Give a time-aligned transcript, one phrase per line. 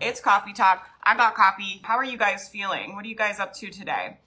[0.00, 0.88] It's coffee talk.
[1.02, 1.80] I got coffee.
[1.82, 2.94] How are you guys feeling?
[2.94, 4.18] What are you guys up to today?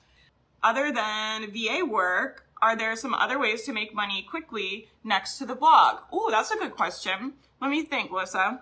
[0.63, 5.45] Other than VA work, are there some other ways to make money quickly next to
[5.45, 5.99] the blog?
[6.11, 7.33] Oh, that's a good question.
[7.61, 8.61] Let me think, Lissa.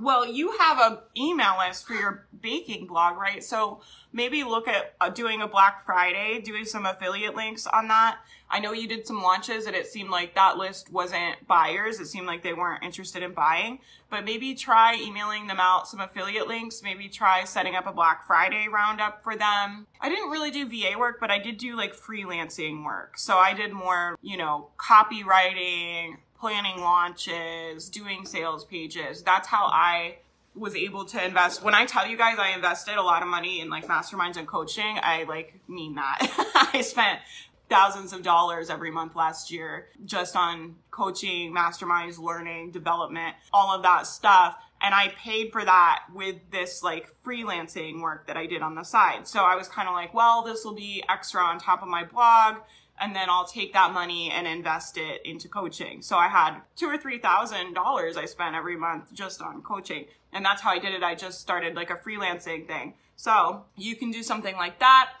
[0.00, 3.42] Well, you have a email list for your baking blog, right?
[3.42, 3.80] So
[4.12, 8.18] maybe look at uh, doing a Black Friday, doing some affiliate links on that.
[8.48, 11.98] I know you did some launches and it seemed like that list wasn't buyers.
[11.98, 16.00] It seemed like they weren't interested in buying, but maybe try emailing them out some
[16.00, 16.82] affiliate links.
[16.82, 19.86] Maybe try setting up a Black Friday roundup for them.
[20.00, 23.18] I didn't really do VA work, but I did do like freelancing work.
[23.18, 29.22] So I did more, you know, copywriting, planning launches, doing sales pages.
[29.22, 30.16] That's how I
[30.54, 31.62] was able to invest.
[31.62, 34.46] When I tell you guys I invested a lot of money in like masterminds and
[34.46, 36.70] coaching, I like mean that.
[36.74, 37.20] I spent
[37.68, 43.82] thousands of dollars every month last year just on coaching, masterminds, learning, development, all of
[43.82, 44.56] that stuff.
[44.80, 48.84] And I paid for that with this like freelancing work that I did on the
[48.84, 49.26] side.
[49.26, 52.04] So I was kind of like, well, this will be extra on top of my
[52.04, 52.56] blog
[53.00, 56.02] and then I'll take that money and invest it into coaching.
[56.02, 60.06] So I had two or three thousand dollars I spent every month just on coaching.
[60.32, 61.02] And that's how I did it.
[61.02, 62.94] I just started like a freelancing thing.
[63.16, 65.12] So you can do something like that.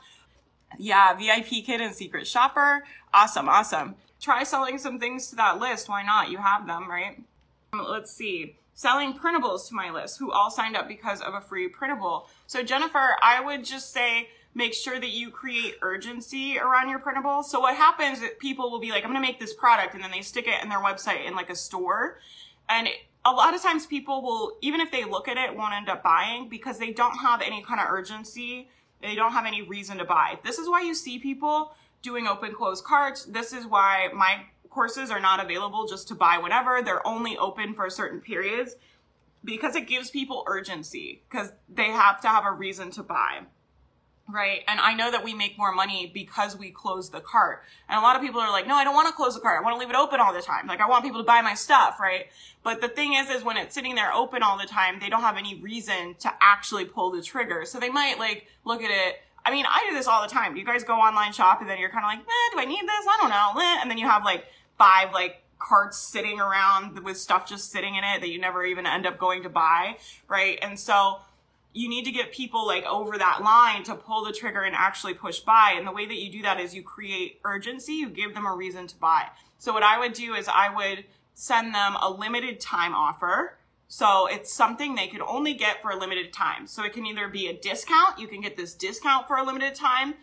[0.78, 2.84] Yeah, VIPKid and secret shopper.
[3.14, 3.94] Awesome, awesome.
[4.20, 5.88] Try selling some things to that list.
[5.88, 6.30] Why not?
[6.30, 7.22] You have them, right?
[7.72, 8.56] Let's see.
[8.74, 12.28] Selling printables to my list who all signed up because of a free printable.
[12.46, 17.42] So Jennifer, I would just say make sure that you create urgency around your printable.
[17.42, 20.02] So what happens is people will be like, I'm going to make this product and
[20.02, 22.18] then they stick it in their website in like a store.
[22.66, 22.88] And
[23.26, 26.02] a lot of times people will, even if they look at it, won't end up
[26.02, 28.70] buying because they don't have any kind of urgency.
[29.02, 30.38] They don't have any reason to buy.
[30.42, 33.26] This is why you see people doing open close carts.
[33.26, 36.80] This is why my courses are not available just to buy whatever.
[36.82, 38.76] They're only open for certain periods
[39.44, 43.40] because it gives people urgency because they have to have a reason to buy.
[44.28, 44.62] Right.
[44.66, 47.62] And I know that we make more money because we close the cart.
[47.88, 49.60] And a lot of people are like, no, I don't want to close the cart.
[49.60, 50.66] I want to leave it open all the time.
[50.66, 52.00] Like I want people to buy my stuff.
[52.00, 52.26] Right.
[52.64, 55.20] But the thing is, is when it's sitting there open all the time, they don't
[55.20, 57.64] have any reason to actually pull the trigger.
[57.64, 59.20] So they might like look at it.
[59.44, 60.56] I mean, I do this all the time.
[60.56, 62.82] You guys go online shop and then you're kind of like, eh, do I need
[62.82, 63.06] this?
[63.08, 63.60] I don't know.
[63.62, 63.78] Eh.
[63.80, 64.44] And then you have like
[64.76, 68.86] five like carts sitting around with stuff just sitting in it that you never even
[68.86, 69.98] end up going to buy.
[70.28, 70.58] Right.
[70.60, 71.20] And so
[71.76, 75.12] you need to get people like over that line to pull the trigger and actually
[75.12, 75.74] push buy.
[75.76, 78.54] And the way that you do that is you create urgency, you give them a
[78.54, 79.26] reason to buy.
[79.58, 81.04] So what I would do is I would
[81.34, 83.58] send them a limited time offer.
[83.88, 86.66] So it's something they could only get for a limited time.
[86.66, 89.74] So it can either be a discount, you can get this discount for a limited
[89.74, 90.14] time,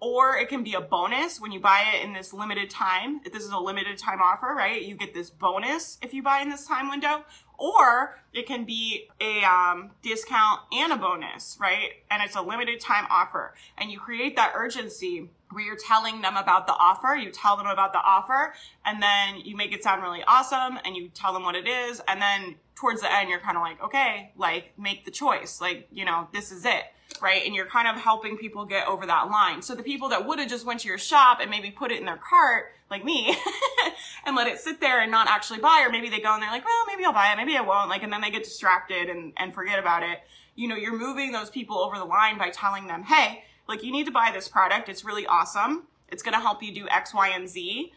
[0.00, 3.20] or it can be a bonus when you buy it in this limited time.
[3.24, 4.82] If this is a limited time offer, right?
[4.82, 7.24] You get this bonus if you buy in this time window,
[7.58, 11.90] or it can be a um, discount and a bonus, right?
[12.10, 13.54] And it's a limited time offer.
[13.78, 17.66] And you create that urgency where you're telling them about the offer, you tell them
[17.66, 18.52] about the offer,
[18.84, 22.02] and then you make it sound really awesome and you tell them what it is.
[22.08, 25.60] And then towards the end, you're kind of like, okay, like make the choice.
[25.60, 26.82] Like, you know, this is it.
[27.22, 27.46] Right.
[27.46, 29.62] And you're kind of helping people get over that line.
[29.62, 31.98] So the people that would have just went to your shop and maybe put it
[31.98, 33.34] in their cart, like me,
[34.26, 36.50] and let it sit there and not actually buy, or maybe they go and they're
[36.50, 37.88] like, well, maybe I'll buy it, maybe I won't.
[37.88, 40.18] Like, and then they get distracted and, and forget about it.
[40.56, 43.92] You know, you're moving those people over the line by telling them, hey, like you
[43.92, 44.88] need to buy this product.
[44.88, 45.84] It's really awesome.
[46.08, 47.92] It's going to help you do X, Y, and Z.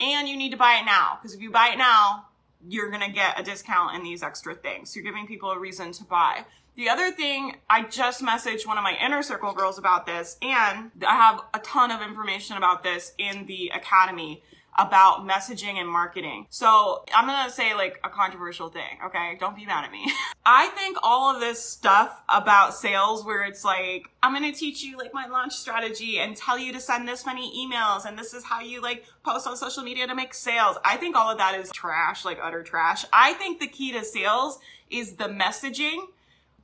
[0.00, 1.18] And you need to buy it now.
[1.20, 2.26] Because if you buy it now,
[2.68, 4.90] you're going to get a discount and these extra things.
[4.90, 6.44] So you're giving people a reason to buy.
[6.74, 10.90] The other thing, I just messaged one of my inner circle girls about this, and
[11.06, 14.42] I have a ton of information about this in the academy
[14.78, 16.46] about messaging and marketing.
[16.48, 19.36] So I'm gonna say like a controversial thing, okay?
[19.38, 20.10] Don't be mad at me.
[20.46, 24.96] I think all of this stuff about sales where it's like, I'm gonna teach you
[24.96, 28.44] like my launch strategy and tell you to send this many emails and this is
[28.44, 30.78] how you like post on social media to make sales.
[30.86, 33.04] I think all of that is trash, like utter trash.
[33.12, 34.58] I think the key to sales
[34.88, 36.06] is the messaging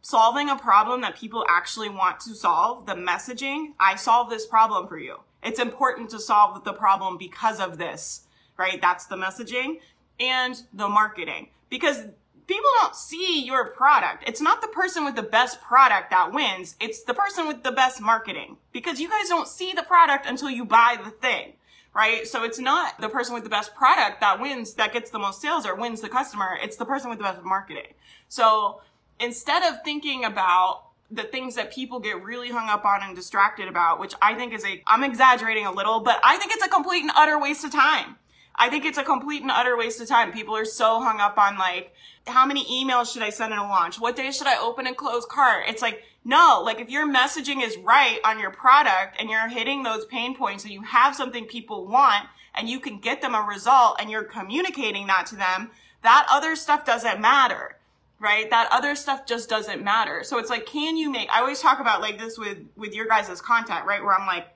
[0.00, 4.86] solving a problem that people actually want to solve, the messaging, I solve this problem
[4.88, 5.18] for you.
[5.42, 8.22] It's important to solve the problem because of this,
[8.56, 8.80] right?
[8.80, 9.80] That's the messaging
[10.18, 11.48] and the marketing.
[11.70, 12.06] Because
[12.46, 14.24] people don't see your product.
[14.26, 16.76] It's not the person with the best product that wins.
[16.80, 20.50] It's the person with the best marketing because you guys don't see the product until
[20.50, 21.52] you buy the thing.
[21.94, 22.28] Right?
[22.28, 25.40] So it's not the person with the best product that wins, that gets the most
[25.40, 26.56] sales or wins the customer.
[26.62, 27.94] It's the person with the best marketing.
[28.28, 28.82] So
[29.20, 33.66] instead of thinking about the things that people get really hung up on and distracted
[33.66, 36.68] about, which I think is a, I'm exaggerating a little, but I think it's a
[36.68, 38.16] complete and utter waste of time.
[38.54, 40.32] I think it's a complete and utter waste of time.
[40.32, 41.94] People are so hung up on like,
[42.26, 44.00] how many emails should I send in a launch?
[44.00, 45.64] What day should I open and close cart?
[45.68, 49.84] It's like, no, like if your messaging is right on your product and you're hitting
[49.84, 53.40] those pain points and you have something people want and you can get them a
[53.40, 55.70] result and you're communicating that to them,
[56.02, 57.77] that other stuff doesn't matter
[58.20, 58.50] right?
[58.50, 60.24] That other stuff just doesn't matter.
[60.24, 63.06] So it's like, can you make, I always talk about like this with, with your
[63.06, 64.02] guys' content, right?
[64.02, 64.48] Where I'm like,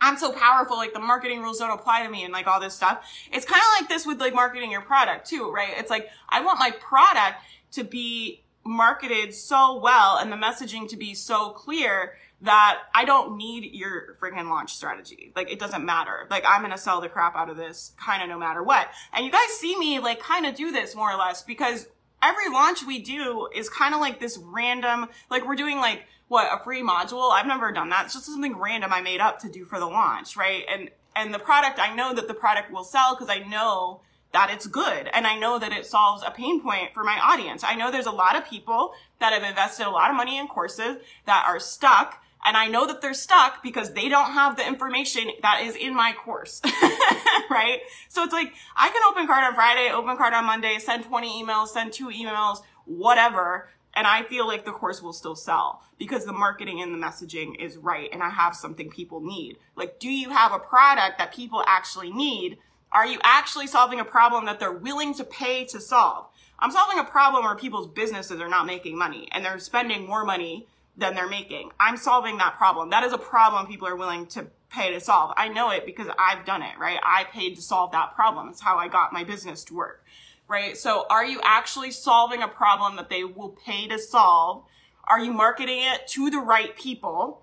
[0.00, 2.74] I'm so powerful, like the marketing rules don't apply to me and like all this
[2.74, 3.04] stuff.
[3.32, 5.72] It's kind of like this with like marketing your product too, right?
[5.76, 7.36] It's like, I want my product
[7.72, 13.36] to be marketed so well and the messaging to be so clear that I don't
[13.36, 15.32] need your freaking launch strategy.
[15.34, 16.26] Like it doesn't matter.
[16.30, 18.88] Like I'm going to sell the crap out of this kind of no matter what.
[19.14, 21.88] And you guys see me like kind of do this more or less because
[22.24, 26.48] every launch we do is kind of like this random, like we're doing like what
[26.50, 27.30] a free module.
[27.30, 28.06] I've never done that.
[28.06, 30.64] It's just something random I made up to do for the launch, right?
[30.68, 34.00] And and the product, I know that the product will sell because I know
[34.32, 37.62] that it's good and I know that it solves a pain point for my audience.
[37.62, 40.48] I know there's a lot of people that have invested a lot of money in
[40.48, 44.66] courses that are stuck and I know that they're stuck because they don't have the
[44.66, 46.60] information that is in my course.
[47.50, 47.80] right?
[48.08, 51.42] So it's like, I can open card on Friday, open card on Monday, send 20
[51.42, 53.68] emails, send two emails, whatever.
[53.94, 57.58] And I feel like the course will still sell because the marketing and the messaging
[57.58, 58.10] is right.
[58.12, 59.56] And I have something people need.
[59.76, 62.58] Like, do you have a product that people actually need?
[62.92, 66.26] Are you actually solving a problem that they're willing to pay to solve?
[66.58, 70.24] I'm solving a problem where people's businesses are not making money and they're spending more
[70.24, 71.70] money than they're making.
[71.80, 72.90] I'm solving that problem.
[72.90, 75.32] That is a problem people are willing to pay to solve.
[75.36, 77.00] I know it because I've done it, right?
[77.02, 78.48] I paid to solve that problem.
[78.48, 80.04] It's how I got my business to work
[80.48, 80.76] right?
[80.76, 84.64] So are you actually solving a problem that they will pay to solve?
[85.04, 87.42] Are you marketing it to the right people?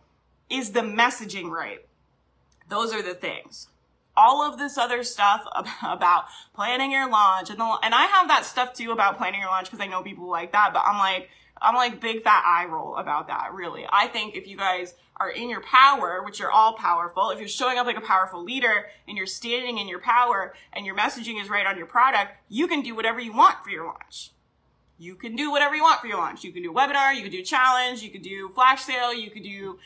[0.50, 1.86] Is the messaging right?
[2.69, 3.68] Those are the things.
[4.15, 5.45] All of this other stuff
[5.83, 9.50] about planning your launch and the, and I have that stuff too about planning your
[9.50, 11.30] launch because I know people like that, but I'm like,
[11.61, 13.85] I'm like big fat eye roll about that, really.
[13.89, 17.47] I think if you guys are in your power, which you're all powerful, if you're
[17.47, 21.41] showing up like a powerful leader and you're standing in your power and your messaging
[21.41, 24.31] is right on your product, you can do whatever you want for your launch.
[25.01, 26.44] You can do whatever you want for your launch.
[26.44, 29.42] You can do webinar, you can do challenge, you could do flash sale, you could
[29.42, 29.80] do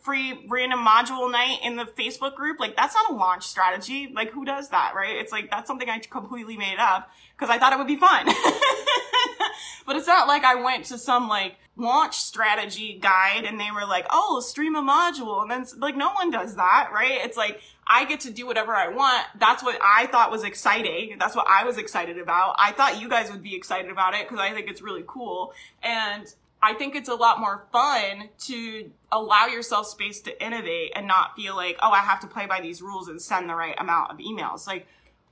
[0.00, 2.58] free random module night in the Facebook group.
[2.58, 4.10] Like that's not a launch strategy.
[4.10, 5.16] Like who does that, right?
[5.16, 8.24] It's like that's something I completely made up because I thought it would be fun.
[9.86, 13.84] but it's not like I went to some like launch strategy guide and they were
[13.84, 15.42] like, oh, stream a module.
[15.42, 17.24] And then like no one does that, right?
[17.24, 19.26] It's like I get to do whatever I want.
[19.38, 21.16] That's what I thought was exciting.
[21.18, 22.56] That's what I was excited about.
[22.58, 25.52] I thought you guys would be excited about it because I think it's really cool.
[25.82, 26.32] And
[26.62, 31.36] I think it's a lot more fun to allow yourself space to innovate and not
[31.36, 34.12] feel like, oh, I have to play by these rules and send the right amount
[34.12, 34.66] of emails.
[34.66, 34.86] Like,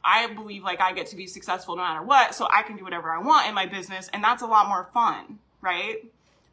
[0.04, 2.84] I believe like I get to be successful no matter what, so I can do
[2.84, 6.04] whatever I want in my business, and that's a lot more fun, right?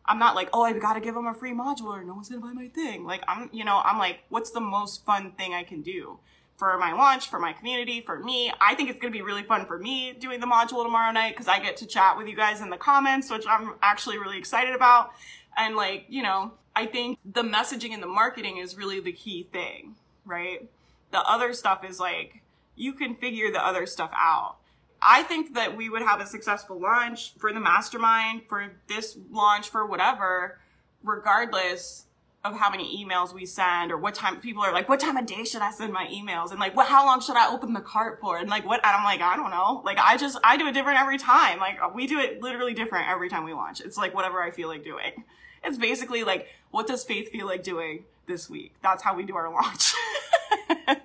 [0.09, 2.29] I'm not like, oh, I've got to give them a free module or no one's
[2.29, 3.05] gonna buy my thing.
[3.05, 6.19] Like, I'm, you know, I'm like, what's the most fun thing I can do
[6.57, 8.51] for my launch, for my community, for me?
[8.59, 11.47] I think it's gonna be really fun for me doing the module tomorrow night because
[11.47, 14.75] I get to chat with you guys in the comments, which I'm actually really excited
[14.75, 15.11] about.
[15.55, 19.47] And like, you know, I think the messaging and the marketing is really the key
[19.51, 20.67] thing, right?
[21.11, 22.41] The other stuff is like,
[22.75, 24.55] you can figure the other stuff out.
[25.01, 29.69] I think that we would have a successful launch for the mastermind, for this launch,
[29.69, 30.59] for whatever,
[31.03, 32.05] regardless
[32.43, 35.25] of how many emails we send or what time people are like, what time of
[35.25, 36.51] day should I send my emails?
[36.51, 38.37] And like, what, how long should I open the cart for?
[38.37, 39.81] And like, what, and I'm like, I don't know.
[39.83, 41.59] Like, I just, I do it different every time.
[41.59, 43.81] Like, we do it literally different every time we launch.
[43.81, 45.25] It's like whatever I feel like doing.
[45.63, 48.73] It's basically like, what does Faith feel like doing this week?
[48.81, 49.93] That's how we do our launch.
[50.87, 50.97] a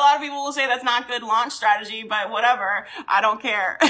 [0.00, 2.86] lot of people will say that's not good launch strategy, but whatever.
[3.06, 3.78] I don't care.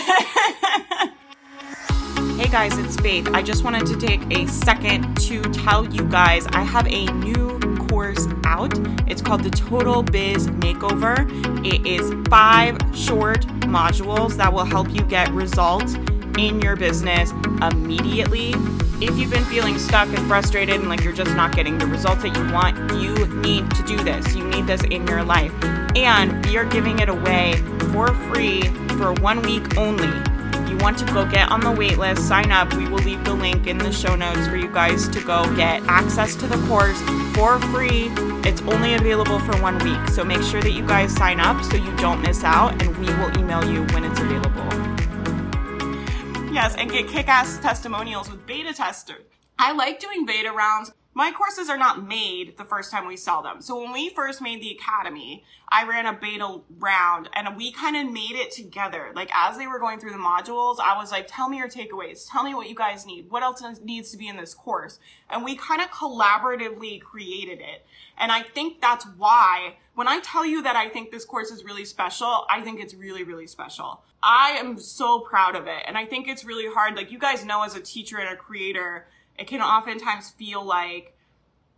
[2.37, 3.29] hey guys, it's Faith.
[3.33, 7.59] I just wanted to take a second to tell you guys I have a new
[7.89, 8.73] course out.
[9.09, 11.29] It's called the Total Biz Makeover.
[11.65, 15.95] It is five short modules that will help you get results
[16.39, 18.55] in your business immediately.
[19.03, 22.23] If you've been feeling stuck and frustrated and like you're just not getting the results
[22.23, 24.35] that you want, you need to do this.
[24.35, 25.53] You need this in your life.
[25.97, 27.57] And we are giving it away
[27.93, 28.63] for free
[28.97, 30.13] for one week only
[30.73, 32.73] you want to go get on the wait list, sign up.
[32.75, 35.83] We will leave the link in the show notes for you guys to go get
[35.87, 36.99] access to the course
[37.35, 38.09] for free.
[38.49, 40.09] It's only available for one week.
[40.09, 43.07] So make sure that you guys sign up so you don't miss out, and we
[43.17, 44.92] will email you when it's available.
[46.53, 49.25] Yes, and get kick ass testimonials with beta testers.
[49.59, 53.43] I like doing beta rounds my courses are not made the first time we sell
[53.43, 53.61] them.
[53.61, 57.97] So when we first made the academy, I ran a beta round and we kind
[57.97, 59.13] of made it together.
[59.15, 62.27] Like as they were going through the modules, I was like, tell me your takeaways.
[62.31, 63.31] Tell me what you guys need.
[63.31, 64.99] What else needs to be in this course?
[65.29, 67.85] And we kind of collaboratively created it.
[68.17, 71.65] And I think that's why when I tell you that I think this course is
[71.65, 74.03] really special, I think it's really, really special.
[74.23, 75.83] I am so proud of it.
[75.87, 76.97] And I think it's really hard.
[76.97, 79.07] Like you guys know as a teacher and a creator,
[79.39, 81.17] it can oftentimes feel like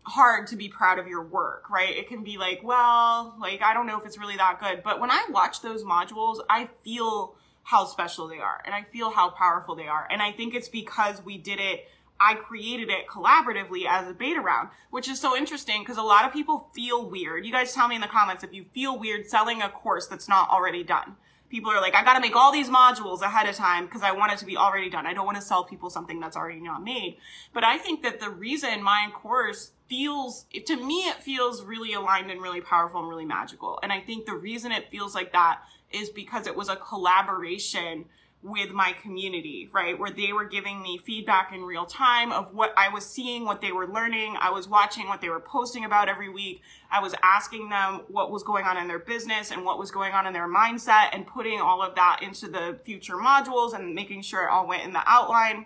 [0.03, 1.97] hard to be proud of your work, right?
[1.97, 4.83] It can be like, well, like, I don't know if it's really that good.
[4.83, 9.11] But when I watch those modules, I feel how special they are and I feel
[9.11, 10.07] how powerful they are.
[10.11, 11.89] And I think it's because we did it,
[12.21, 16.25] I created it collaboratively as a beta round, which is so interesting because a lot
[16.25, 17.45] of people feel weird.
[17.45, 20.29] You guys tell me in the comments if you feel weird selling a course that's
[20.29, 21.17] not already done
[21.55, 24.11] people are like, I got to make all these modules ahead of time because I
[24.11, 25.07] want it to be already done.
[25.07, 27.19] I don't want to sell people something that's already not made.
[27.53, 32.33] But I think that the reason my course feels, to me, it feels really aligned
[32.33, 33.79] and really powerful and really magical.
[33.85, 35.61] And I think the reason it feels like that
[35.93, 38.07] is because it was a collaboration
[38.45, 39.99] with my community, right?
[39.99, 43.63] Where they were giving me feedback in real time of what I was seeing, what
[43.63, 44.37] they were learning.
[44.39, 46.61] I was watching what they were posting about every week.
[46.91, 50.13] I was asking them what was going on in their business and what was going
[50.13, 54.21] on in their mindset and putting all of that into the future modules and making
[54.21, 55.65] sure it all went in the outline.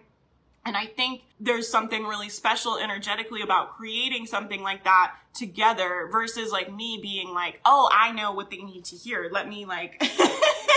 [0.69, 6.53] And I think there's something really special energetically about creating something like that together versus
[6.53, 9.31] like me being like, oh, I know what they need to hear.
[9.33, 10.03] Let me like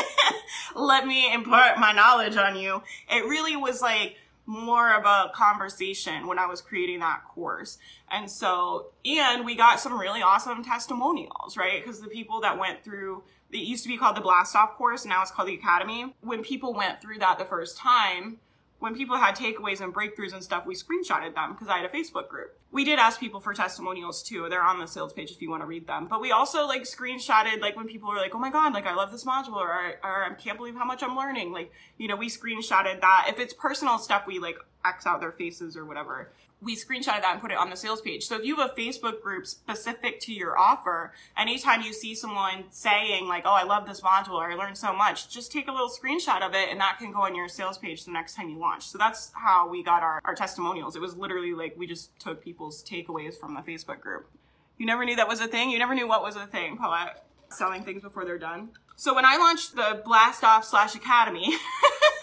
[0.75, 2.81] let me impart my knowledge on you.
[3.09, 7.77] It really was like more of a conversation when I was creating that course.
[8.09, 11.83] And so, and we got some really awesome testimonials, right?
[11.83, 15.03] Because the people that went through, it used to be called the Blast Off course,
[15.03, 16.15] now it's called the Academy.
[16.21, 18.39] When people went through that the first time,
[18.81, 21.89] when people had takeaways and breakthroughs and stuff, we screenshotted them because I had a
[21.89, 22.57] Facebook group.
[22.71, 24.47] We did ask people for testimonials too.
[24.49, 26.07] They're on the sales page if you want to read them.
[26.09, 28.95] But we also like screenshotted like when people were like, "Oh my god, like I
[28.95, 32.15] love this module," or, or "I can't believe how much I'm learning." Like you know,
[32.15, 33.27] we screenshotted that.
[33.29, 37.31] If it's personal stuff, we like X out their faces or whatever we screenshotted that
[37.33, 38.25] and put it on the sales page.
[38.27, 42.65] So if you have a Facebook group specific to your offer, anytime you see someone
[42.69, 45.71] saying like, "Oh, I love this module," or "I learned so much," just take a
[45.71, 48.49] little screenshot of it, and that can go on your sales page the next time
[48.49, 48.87] you launch.
[48.87, 50.95] So that's how we got our our testimonials.
[50.95, 54.29] It was literally like we just took people's takeaways from the Facebook group.
[54.77, 55.71] You never knew that was a thing.
[55.71, 57.25] You never knew what was a thing, Paulette.
[57.49, 58.69] Selling things before they're done.
[58.95, 61.55] So when I launched the Blast Off slash Academy.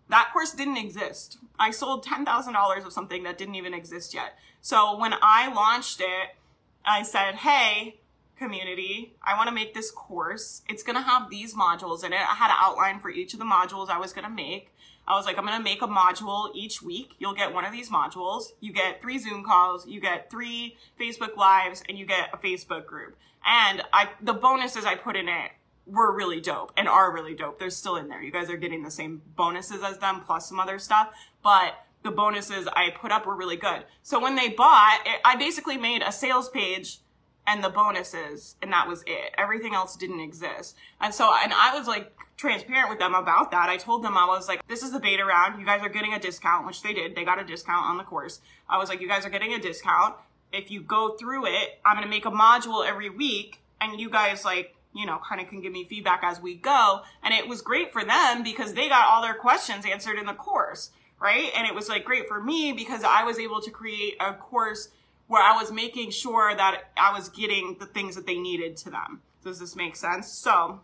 [0.09, 1.37] that course didn't exist.
[1.59, 4.39] I sold $10,000 of something that didn't even exist yet.
[4.61, 6.37] So when I launched it,
[6.85, 8.01] I said, hey,
[8.43, 9.15] community.
[9.23, 10.63] I want to make this course.
[10.69, 12.21] It's going to have these modules in it.
[12.21, 14.73] I had an outline for each of the modules I was going to make.
[15.07, 17.15] I was like, I'm going to make a module each week.
[17.19, 18.53] You'll get one of these modules.
[18.61, 22.87] You get three Zoom calls, you get three Facebook lives, and you get a Facebook
[22.87, 23.17] group.
[23.45, 25.51] And I, the bonuses I put in it
[25.87, 27.59] were really dope and are really dope.
[27.59, 28.23] They're still in there.
[28.23, 31.09] You guys are getting the same bonuses as them plus some other stuff,
[31.43, 33.85] but the bonuses I put up were really good.
[34.03, 36.99] So when they bought, it, I basically made a sales page
[37.47, 39.35] and the bonuses and that was it.
[39.37, 40.77] Everything else didn't exist.
[41.01, 43.69] And so and i was like transparent with them about that.
[43.69, 45.59] I told them i was like this is the beta round.
[45.59, 47.15] You guys are getting a discount which they did.
[47.15, 48.41] They got a discount on the course.
[48.69, 50.17] I was like you guys are getting a discount.
[50.53, 54.11] If you go through it i'm going to make a module every week and you
[54.11, 57.01] guys like you know kind of can give me feedback as we go.
[57.23, 60.35] And it was great for them because they got all their questions answered in the
[60.35, 60.91] course
[61.23, 61.51] right?
[61.57, 64.89] And it was like great for me because i was able to create a course
[65.27, 68.91] where I was making sure that I was getting the things that they needed to
[68.91, 69.23] them.
[69.45, 70.29] Does this make sense?
[70.29, 70.81] So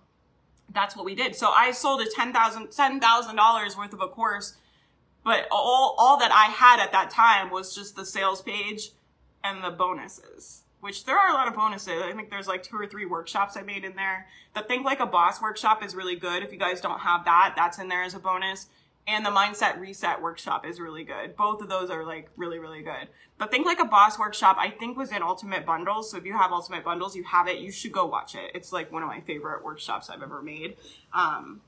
[0.72, 1.34] that's what we did.
[1.34, 4.56] So I sold a $10,000 $10, worth of a course,
[5.24, 8.92] but all, all that I had at that time was just the sales page
[9.44, 12.02] and the bonuses, which there are a lot of bonuses.
[12.02, 14.26] I think there's like two or three workshops I made in there.
[14.54, 16.42] The Think Like a Boss workshop is really good.
[16.42, 18.66] If you guys don't have that, that's in there as a bonus.
[19.08, 21.34] And the mindset reset workshop is really good.
[21.34, 23.08] Both of those are like really, really good.
[23.38, 26.10] But think like a boss workshop, I think was in ultimate bundles.
[26.10, 28.50] So if you have ultimate bundles, you have it, you should go watch it.
[28.54, 30.76] It's like one of my favorite workshops I've ever made.
[31.14, 31.62] Um,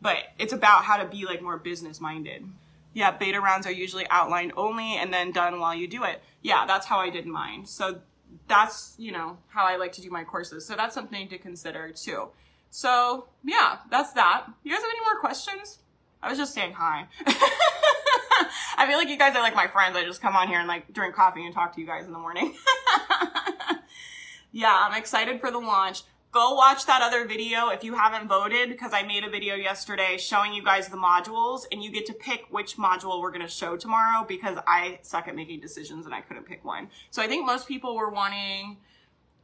[0.00, 2.44] but it's about how to be like more business minded.
[2.92, 6.22] Yeah, beta rounds are usually outlined only and then done while you do it.
[6.42, 7.66] Yeah, that's how I did mine.
[7.66, 8.02] So
[8.46, 10.64] that's, you know, how I like to do my courses.
[10.64, 12.28] So that's something to consider too.
[12.70, 14.46] So yeah, that's that.
[14.62, 15.80] You guys have any more questions?
[16.24, 17.06] I was just saying hi.
[18.78, 19.94] I feel like you guys are like my friends.
[19.94, 22.12] I just come on here and like drink coffee and talk to you guys in
[22.14, 22.54] the morning.
[24.52, 26.02] yeah, I'm excited for the launch.
[26.32, 30.16] Go watch that other video if you haven't voted because I made a video yesterday
[30.16, 33.46] showing you guys the modules and you get to pick which module we're going to
[33.46, 36.88] show tomorrow because I suck at making decisions and I couldn't pick one.
[37.10, 38.78] So I think most people were wanting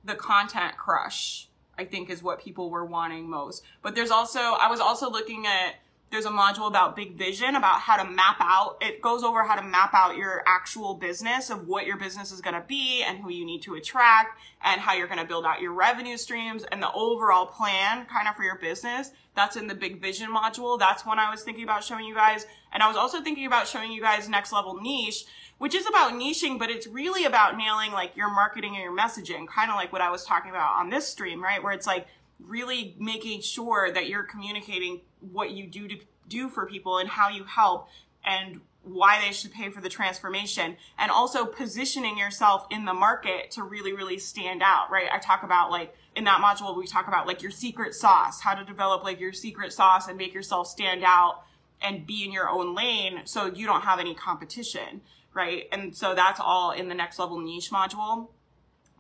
[0.03, 1.47] the content crush.
[1.79, 3.65] I think is what people were wanting most.
[3.83, 5.75] But there's also I was also looking at
[6.11, 8.79] there's a module about big vision, about how to map out.
[8.81, 12.40] It goes over how to map out your actual business of what your business is
[12.40, 15.45] going to be and who you need to attract and how you're going to build
[15.45, 19.12] out your revenue streams and the overall plan kind of for your business.
[19.37, 20.79] That's in the big vision module.
[20.79, 22.45] That's one I was thinking about showing you guys.
[22.73, 25.25] And I was also thinking about showing you guys next level niche,
[25.59, 29.47] which is about niching, but it's really about nailing like your marketing and your messaging,
[29.47, 31.62] kind of like what I was talking about on this stream, right?
[31.62, 32.09] Where it's like,
[32.47, 35.97] really making sure that you're communicating what you do to
[36.28, 37.88] do for people and how you help
[38.25, 43.50] and why they should pay for the transformation and also positioning yourself in the market
[43.50, 45.09] to really really stand out right?
[45.12, 48.54] I talk about like in that module we talk about like your secret sauce how
[48.54, 51.42] to develop like your secret sauce and make yourself stand out
[51.82, 55.68] and be in your own lane so you don't have any competition right?
[55.70, 58.28] And so that's all in the next level niche module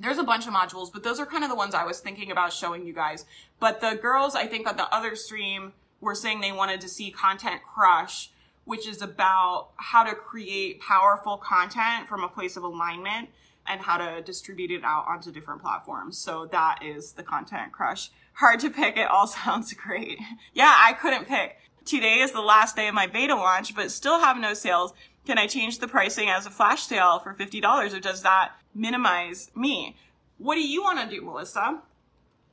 [0.00, 2.30] there's a bunch of modules, but those are kind of the ones I was thinking
[2.30, 3.26] about showing you guys.
[3.60, 7.10] But the girls, I think on the other stream, were saying they wanted to see
[7.10, 8.30] Content Crush,
[8.64, 13.28] which is about how to create powerful content from a place of alignment
[13.66, 16.16] and how to distribute it out onto different platforms.
[16.16, 18.10] So that is the Content Crush.
[18.34, 18.96] Hard to pick.
[18.96, 20.18] It all sounds great.
[20.54, 21.58] yeah, I couldn't pick.
[21.84, 24.92] Today is the last day of my beta launch, but still have no sales.
[25.26, 29.50] Can I change the pricing as a flash sale for $50 or does that minimize
[29.54, 29.96] me?
[30.38, 31.80] What do you want to do, Melissa?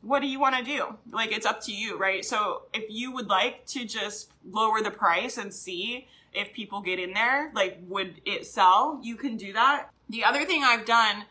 [0.02, 0.98] What do you want to do?
[1.12, 2.24] Like, it's up to you, right?
[2.24, 7.00] So if you would like to just lower the price and see if people get
[7.00, 9.00] in there, like, would it sell?
[9.04, 9.90] You can do that.
[10.10, 11.26] The other thing I've done,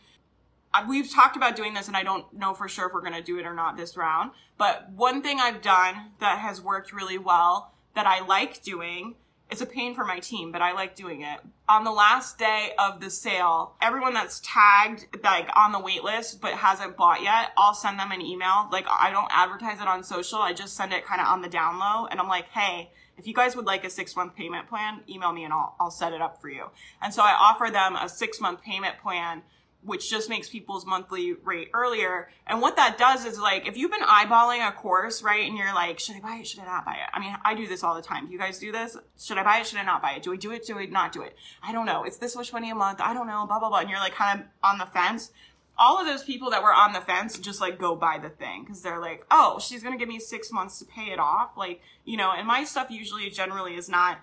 [0.74, 3.14] uh, we've talked about doing this and I don't know for sure if we're going
[3.14, 6.92] to do it or not this round, but one thing I've done that has worked
[6.92, 9.16] really well that I like doing
[9.50, 11.38] it's a pain for my team, but I like doing it.
[11.68, 16.40] On the last day of the sale, everyone that's tagged like on the wait list
[16.40, 18.68] but hasn't bought yet, I'll send them an email.
[18.72, 20.38] Like I don't advertise it on social.
[20.38, 23.26] I just send it kind of on the down low and I'm like, "Hey, if
[23.26, 26.20] you guys would like a 6-month payment plan, email me and I'll I'll set it
[26.20, 26.66] up for you."
[27.00, 29.42] And so I offer them a 6-month payment plan
[29.86, 32.28] which just makes people's monthly rate earlier.
[32.46, 35.74] And what that does is like, if you've been eyeballing a course, right, and you're
[35.74, 36.46] like, should I buy it?
[36.46, 37.08] Should I not buy it?
[37.14, 38.26] I mean, I do this all the time.
[38.26, 38.96] Do you guys do this?
[39.18, 39.66] Should I buy it?
[39.66, 40.22] Should I not buy it?
[40.22, 40.66] Do I do it?
[40.66, 41.36] Do I not do it?
[41.62, 42.04] I don't know.
[42.04, 43.00] It's this much money a month.
[43.00, 43.78] I don't know, blah, blah, blah.
[43.78, 45.30] And you're like kind of on the fence.
[45.78, 48.64] All of those people that were on the fence just like go buy the thing
[48.64, 51.50] because they're like, oh, she's to give me six months to pay it off.
[51.56, 54.18] Like, you know, and my stuff usually generally is not,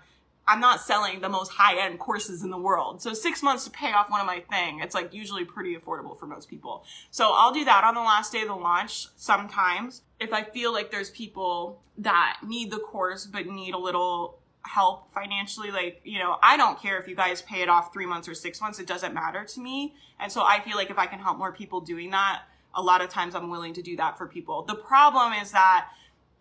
[0.48, 3.02] I'm not selling the most high end courses in the world.
[3.02, 6.18] So six months to pay off one of my thing, it's like usually pretty affordable
[6.20, 6.84] for most people.
[7.12, 10.02] So I'll do that on the last day of the launch sometimes.
[10.20, 15.14] If I feel like there's people that need the course but need a little help
[15.14, 18.28] financially, like, you know, I don't care if you guys pay it off three months
[18.28, 19.96] or six months, it doesn't matter to me.
[20.20, 22.44] And so I feel like if I can help more people doing that,
[22.76, 24.64] a lot of times I'm willing to do that for people.
[24.64, 25.90] The problem is that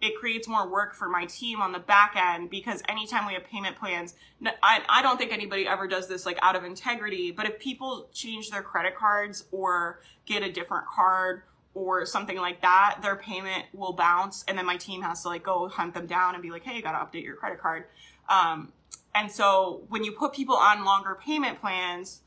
[0.03, 3.45] it creates more work for my team on the back end because anytime we have
[3.45, 4.15] payment plans,
[4.61, 8.09] I, I don't think anybody ever does this like out of integrity, but if people
[8.13, 11.43] change their credit cards or get a different card
[11.75, 14.45] or something like that, their payment will bounce.
[14.49, 16.75] And then my team has to like go hunt them down and be like, hey,
[16.75, 17.85] you got to update your credit card.
[18.29, 18.73] Um,
[19.15, 22.23] and so when you put people on longer payment plans,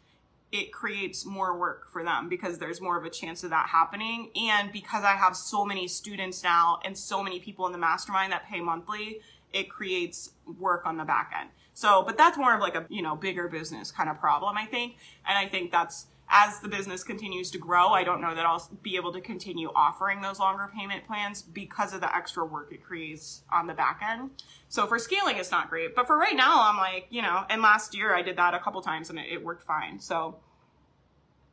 [0.51, 4.31] it creates more work for them because there's more of a chance of that happening.
[4.35, 8.31] And because I have so many students now and so many people in the mastermind
[8.31, 9.19] that pay monthly,
[9.53, 11.49] it creates work on the back end.
[11.73, 14.65] So, but that's more of like a, you know, bigger business kind of problem, I
[14.65, 14.97] think.
[15.27, 18.67] And I think that's, as the business continues to grow, I don't know that I'll
[18.81, 22.83] be able to continue offering those longer payment plans because of the extra work it
[22.83, 24.31] creates on the back end.
[24.67, 25.95] So for scaling, it's not great.
[25.95, 28.59] But for right now, I'm like, you know, and last year I did that a
[28.59, 29.99] couple times and it, it worked fine.
[29.99, 30.37] So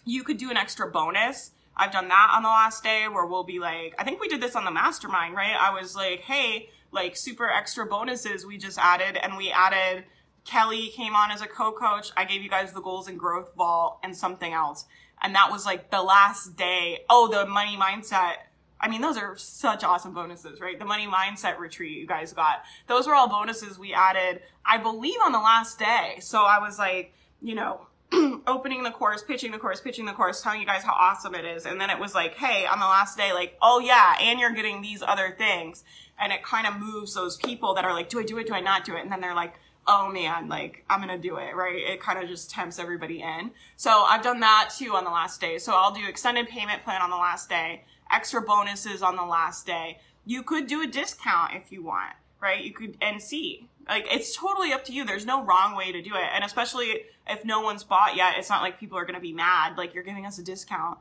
[0.05, 1.51] you could do an extra bonus.
[1.77, 4.41] I've done that on the last day where we'll be like, I think we did
[4.41, 5.55] this on the mastermind, right?
[5.59, 10.05] I was like, hey, like super extra bonuses we just added and we added
[10.45, 12.11] Kelly came on as a co-coach.
[12.17, 14.87] I gave you guys the goals and growth vault and something else.
[15.23, 17.05] And that was like the last day.
[17.09, 18.35] Oh, the money mindset.
[18.81, 20.77] I mean, those are such awesome bonuses, right?
[20.77, 22.65] The money mindset retreat you guys got.
[22.89, 26.17] Those were all bonuses we added, I believe on the last day.
[26.19, 27.87] So I was like, you know,
[28.47, 31.45] opening the course, pitching the course, pitching the course, telling you guys how awesome it
[31.45, 31.65] is.
[31.65, 34.53] And then it was like, hey, on the last day, like, oh yeah, and you're
[34.53, 35.85] getting these other things.
[36.19, 38.47] And it kind of moves those people that are like, do I do it?
[38.47, 39.03] Do I not do it?
[39.03, 39.55] And then they're like,
[39.87, 41.77] oh man, like I'm gonna do it, right?
[41.77, 43.51] It kind of just tempts everybody in.
[43.77, 45.59] So I've done that too on the last day.
[45.59, 49.67] So I'll do extended payment plan on the last day, extra bonuses on the last
[49.67, 49.99] day.
[50.25, 52.63] You could do a discount if you want, right?
[52.63, 53.69] You could and see.
[53.89, 55.05] Like it's totally up to you.
[55.05, 56.29] There's no wrong way to do it.
[56.33, 59.77] And especially if no one's bought yet, it's not like people are gonna be mad,
[59.77, 60.99] like you're giving us a discount.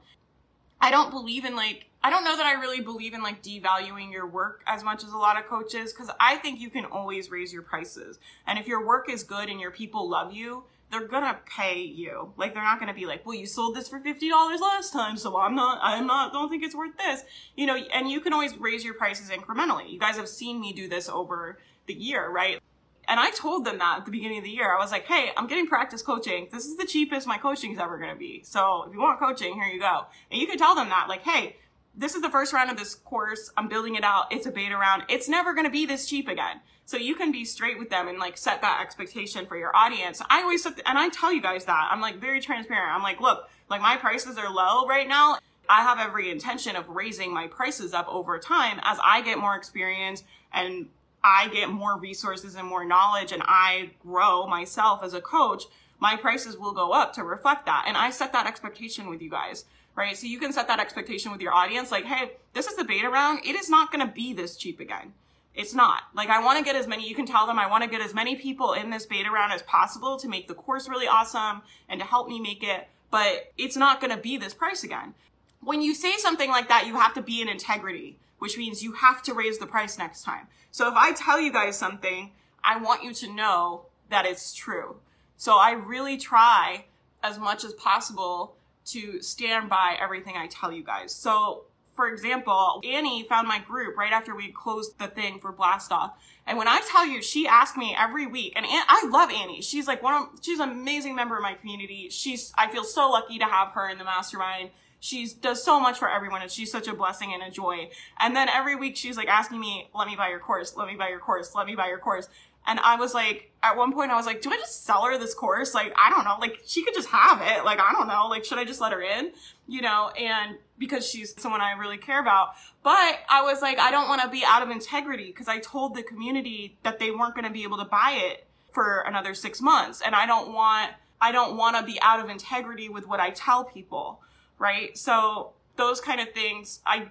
[0.82, 4.12] I don't believe in like I don't know that I really believe in like devaluing
[4.12, 7.30] your work as much as a lot of coaches because I think you can always
[7.30, 8.17] raise your prices.
[8.48, 12.34] And if your work is good and your people love you, they're gonna pay you.
[12.38, 15.15] Like they're not gonna be like, well, you sold this for fifty dollars last time,
[15.15, 17.24] so I'm not, I'm not, don't think it's worth this.
[17.56, 19.91] You know, and you can always raise your prices incrementally.
[19.91, 22.60] You guys have seen me do this over the year, right?
[23.08, 24.76] And I told them that at the beginning of the year.
[24.76, 26.48] I was like, hey, I'm getting practice coaching.
[26.52, 28.42] This is the cheapest my coaching is ever going to be.
[28.44, 30.06] So if you want coaching, here you go.
[30.30, 31.58] And you can tell them that, like, hey,
[31.96, 33.52] this is the first round of this course.
[33.58, 34.32] I'm building it out.
[34.32, 35.04] It's a beta round.
[35.10, 36.62] It's never going to be this cheap again.
[36.86, 40.22] So you can be straight with them and like set that expectation for your audience.
[40.30, 42.94] I always set, the, and I tell you guys that I'm like very transparent.
[42.94, 45.38] I'm like, look, like my prices are low right now.
[45.70, 49.56] I have every intention of raising my prices up over time as I get more
[49.56, 50.88] experience and
[51.24, 55.64] I get more resources and more knowledge and I grow myself as a coach,
[56.00, 57.86] my prices will go up to reflect that.
[57.88, 60.18] And I set that expectation with you guys, right?
[60.18, 63.10] So you can set that expectation with your audience like, hey, this is the beta
[63.10, 63.46] round.
[63.46, 65.14] It is not going to be this cheap again.
[65.54, 66.04] It's not.
[66.16, 68.02] Like, I want to get as many, you can tell them I want to get
[68.02, 71.62] as many people in this beta round as possible to make the course really awesome
[71.90, 75.14] and to help me make it, but it's not going to be this price again.
[75.60, 78.93] When you say something like that, you have to be in integrity which means you
[78.93, 80.47] have to raise the price next time.
[80.71, 82.32] So if I tell you guys something,
[82.63, 84.95] I want you to know that it's true.
[85.38, 86.86] So I really try
[87.21, 88.56] as much as possible
[88.88, 91.13] to stand by everything I tell you guys.
[91.13, 95.91] So for example, Annie found my group right after we closed the thing for Blast
[95.91, 96.13] Off.
[96.47, 99.62] And when I tell you, she asked me every week, and I love Annie.
[99.62, 102.10] She's like one of, she's an amazing member of my community.
[102.10, 104.71] She's, I feel so lucky to have her in the mastermind.
[105.02, 107.90] She does so much for everyone and she's such a blessing and a joy.
[108.20, 110.96] And then every week she's like asking me, let me buy your course, let me
[110.96, 112.30] buy your course, let me buy your course.
[112.68, 115.18] And I was like, at one point I was like, do I just sell her
[115.18, 115.74] this course?
[115.74, 116.38] Like, I don't know.
[116.40, 117.66] Like, she could just have it.
[117.66, 118.28] Like, I don't know.
[118.28, 119.32] Like, should I just let her in?
[119.68, 122.50] You know, and because she's someone I really care about.
[122.84, 125.96] But I was like, I don't want to be out of integrity because I told
[125.96, 129.60] the community that they weren't going to be able to buy it for another six
[129.62, 130.02] months.
[130.06, 133.32] And I don't want, I don't want to be out of integrity with what I
[133.32, 134.22] tell people
[134.62, 134.95] right?
[134.95, 137.10] So those kind of things, I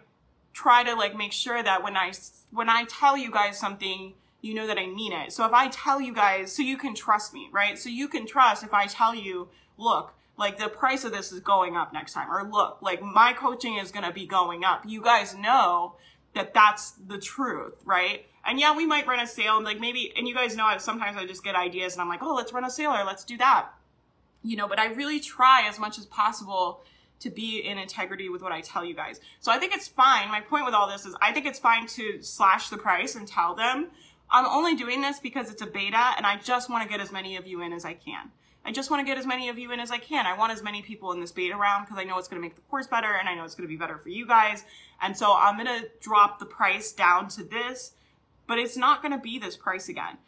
[0.52, 2.12] try to like make sure that when I
[2.52, 5.32] when I tell you guys something, you know that I mean it.
[5.32, 7.76] So if I tell you guys, so you can trust me, right?
[7.76, 11.40] So you can trust if I tell you, look, like the price of this is
[11.40, 14.84] going up next time, or look, like my coaching is going to be going up.
[14.86, 15.96] You guys know
[16.34, 18.26] that that's the truth, right?
[18.46, 20.78] And yeah, we might run a sale and like maybe, and you guys know, I,
[20.78, 23.24] sometimes I just get ideas and I'm like, oh, let's run a sale or let's
[23.24, 23.70] do that.
[24.42, 26.80] You know, but I really try as much as possible
[27.20, 29.20] to be in integrity with what I tell you guys.
[29.40, 30.28] So I think it's fine.
[30.28, 33.28] My point with all this is I think it's fine to slash the price and
[33.28, 33.88] tell them
[34.30, 37.10] I'm only doing this because it's a beta and I just want to get as
[37.10, 38.30] many of you in as I can.
[38.64, 40.26] I just want to get as many of you in as I can.
[40.26, 42.46] I want as many people in this beta round because I know it's going to
[42.46, 44.64] make the course better and I know it's going to be better for you guys.
[45.00, 47.92] And so I'm going to drop the price down to this,
[48.46, 50.18] but it's not going to be this price again.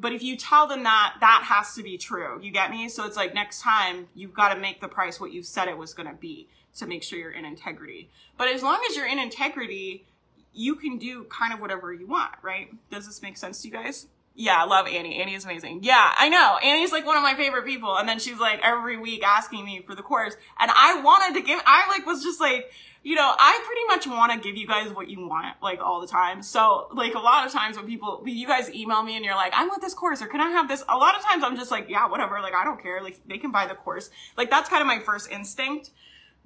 [0.00, 2.40] But if you tell them that, that has to be true.
[2.40, 2.88] You get me?
[2.88, 5.76] So it's like next time you've got to make the price what you said it
[5.76, 8.08] was going to be to make sure you're in integrity.
[8.36, 10.06] But as long as you're in integrity,
[10.52, 12.70] you can do kind of whatever you want, right?
[12.90, 14.06] Does this make sense to you guys?
[14.40, 15.16] Yeah, I love Annie.
[15.16, 15.80] Annie is amazing.
[15.82, 16.58] Yeah, I know.
[16.58, 17.98] Annie's like one of my favorite people.
[17.98, 20.36] And then she's like every week asking me for the course.
[20.60, 22.70] And I wanted to give, I like was just like,
[23.02, 26.00] you know, I pretty much want to give you guys what you want, like all
[26.00, 26.40] the time.
[26.44, 29.54] So, like a lot of times when people, you guys email me and you're like,
[29.54, 30.84] I want this course or can I have this?
[30.88, 32.40] A lot of times I'm just like, yeah, whatever.
[32.40, 33.02] Like, I don't care.
[33.02, 34.08] Like, they can buy the course.
[34.36, 35.90] Like, that's kind of my first instinct.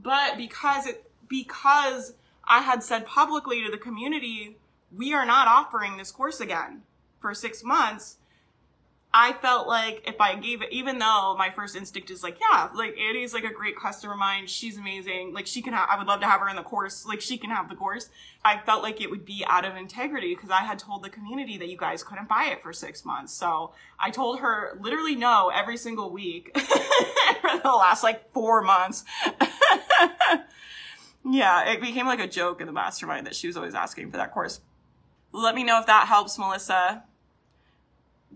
[0.01, 4.57] But because it, because I had said publicly to the community,
[4.97, 6.85] we are not offering this course again
[7.23, 8.19] for six months.
[9.15, 12.71] I felt like if I gave it, even though my first instinct is like, yeah,
[12.75, 14.47] like Annie's like a great customer of mine.
[14.47, 15.35] She's amazing.
[15.35, 17.05] Like she can have, I would love to have her in the course.
[17.05, 18.09] Like she can have the course.
[18.43, 21.59] I felt like it would be out of integrity because I had told the community
[21.59, 23.35] that you guys couldn't buy it for six months.
[23.35, 29.05] So I told her literally no every single week for the last like four months.
[31.31, 34.17] yeah, it became like a joke in the mastermind that she was always asking for
[34.17, 34.61] that course.
[35.33, 37.05] Let me know if that helps, Melissa.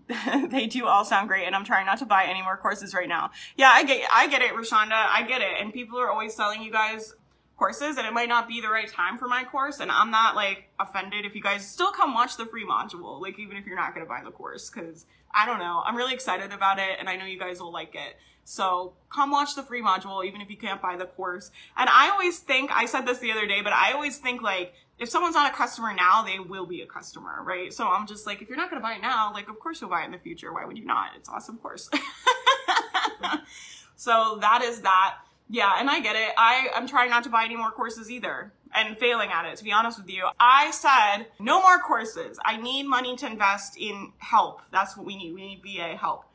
[0.49, 3.09] they do all sound great and I'm trying not to buy any more courses right
[3.09, 3.31] now.
[3.55, 4.91] Yeah, I get I get it, Rashonda.
[4.91, 5.59] I get it.
[5.59, 7.13] And people are always selling you guys
[7.57, 10.35] courses and it might not be the right time for my course and I'm not
[10.35, 13.75] like offended if you guys still come watch the free module, like even if you're
[13.75, 15.83] not going to buy the course cuz I don't know.
[15.85, 18.17] I'm really excited about it and I know you guys will like it.
[18.43, 21.51] So come watch the free module even if you can't buy the course.
[21.75, 24.73] And I always think I said this the other day, but I always think like
[24.99, 27.71] if someone's not a customer now, they will be a customer, right?
[27.71, 29.79] So I'm just like, if you're not going to buy it now, like, of course
[29.79, 30.51] you'll buy it in the future.
[30.51, 31.11] Why would you not?
[31.15, 31.89] It's awesome course.
[33.95, 35.17] so that is that.
[35.49, 36.29] Yeah, and I get it.
[36.37, 39.63] I, I'm trying not to buy any more courses either and failing at it, to
[39.63, 40.27] be honest with you.
[40.39, 42.37] I said, no more courses.
[42.43, 44.61] I need money to invest in help.
[44.71, 45.33] That's what we need.
[45.33, 46.25] We need VA help,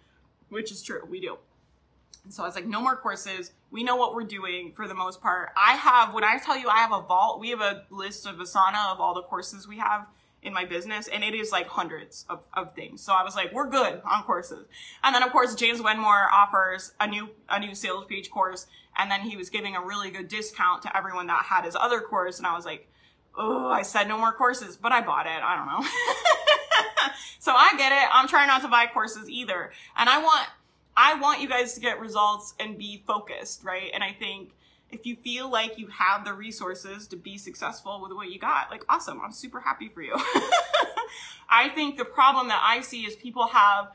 [0.49, 1.03] which is true.
[1.09, 1.37] We do.
[2.25, 3.53] And so I was like, no more courses.
[3.71, 5.51] We know what we're doing for the most part.
[5.57, 8.37] I have, when I tell you I have a vault, we have a list of
[8.37, 10.07] Asana of all the courses we have
[10.43, 13.01] in my business and it is like hundreds of, of things.
[13.01, 14.67] So I was like, we're good on courses.
[15.03, 18.67] And then of course, James Wedmore offers a new, a new sales page course.
[18.97, 22.01] And then he was giving a really good discount to everyone that had his other
[22.01, 22.39] course.
[22.39, 22.89] And I was like,
[23.37, 25.43] oh, I said no more courses, but I bought it.
[25.43, 25.89] I don't know.
[27.39, 28.09] so I get it.
[28.13, 29.73] I'm trying not to buy courses either.
[29.97, 30.49] And I want,
[30.97, 33.91] I want you guys to get results and be focused, right?
[33.95, 34.51] And I think
[34.93, 38.71] if you feel like you have the resources to be successful with what you got,
[38.71, 40.15] like awesome, I'm super happy for you.
[41.49, 43.93] I think the problem that I see is people have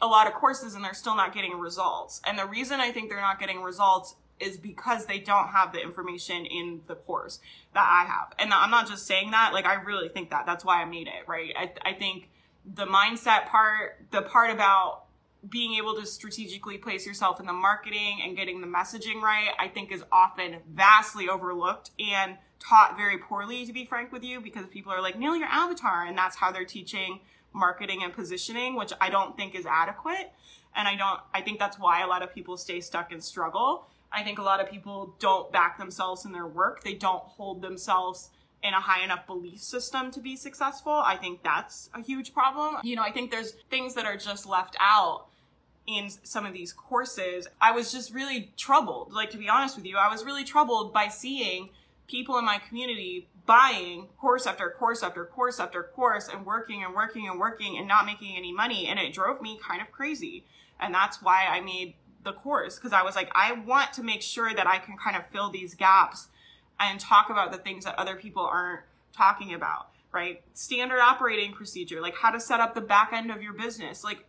[0.00, 2.20] a lot of courses and they're still not getting results.
[2.26, 5.80] And the reason I think they're not getting results is because they don't have the
[5.80, 7.40] information in the course
[7.74, 8.32] that I have.
[8.38, 10.46] And I'm not just saying that, like I really think that.
[10.46, 11.52] That's why I made it, right?
[11.56, 12.30] I, I think
[12.64, 15.04] the mindset part, the part about
[15.48, 19.68] being able to strategically place yourself in the marketing and getting the messaging right, I
[19.68, 24.66] think is often vastly overlooked and taught very poorly, to be frank with you, because
[24.66, 26.04] people are like, nail your avatar.
[26.04, 27.20] And that's how they're teaching
[27.52, 30.32] marketing and positioning, which I don't think is adequate.
[30.74, 33.86] And I don't, I think that's why a lot of people stay stuck and struggle.
[34.10, 36.82] I think a lot of people don't back themselves in their work.
[36.82, 38.30] They don't hold themselves
[38.62, 40.92] in a high enough belief system to be successful.
[40.92, 42.78] I think that's a huge problem.
[42.82, 45.27] You know, I think there's things that are just left out
[45.88, 47.48] in some of these courses.
[47.60, 49.12] I was just really troubled.
[49.12, 51.70] Like, to be honest with you, I was really troubled by seeing
[52.06, 56.94] people in my community buying course after course after course after course and working and
[56.94, 58.86] working and working and not making any money.
[58.86, 60.44] And it drove me kind of crazy.
[60.78, 64.20] And that's why I made the course because I was like, I want to make
[64.20, 66.28] sure that I can kind of fill these gaps
[66.78, 68.82] and talk about the things that other people aren't
[69.14, 70.42] talking about, right?
[70.52, 74.04] Standard operating procedure, like how to set up the back end of your business.
[74.04, 74.24] Like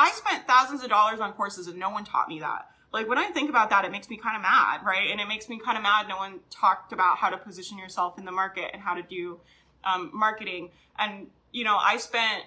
[0.00, 2.70] I spent thousands of dollars on courses and no one taught me that.
[2.90, 5.10] Like when I think about that, it makes me kind of mad, right?
[5.10, 8.18] And it makes me kind of mad no one talked about how to position yourself
[8.18, 9.40] in the market and how to do
[9.84, 10.70] um, marketing.
[10.98, 12.44] And, you know, I spent